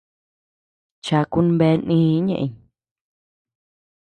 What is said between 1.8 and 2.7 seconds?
nïi ñëʼeñ.